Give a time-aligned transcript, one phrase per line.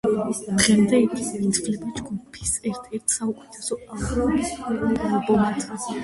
[0.59, 5.61] დღემდე იგი ითვლება ჯგუფის ერთ-ერთ საუკეთესო ალბომად.